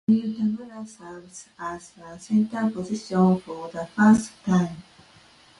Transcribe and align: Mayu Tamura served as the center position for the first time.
Mayu 0.09 0.29
Tamura 0.35 0.87
served 0.87 1.43
as 1.59 1.91
the 1.91 2.17
center 2.17 2.71
position 2.71 3.37
for 3.39 3.69
the 3.69 3.85
first 3.93 4.31
time. 4.43 4.77